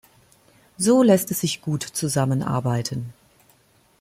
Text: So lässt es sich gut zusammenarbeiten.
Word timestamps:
So 0.79 1.03
lässt 1.03 1.29
es 1.29 1.41
sich 1.41 1.61
gut 1.61 1.83
zusammenarbeiten. 1.83 3.13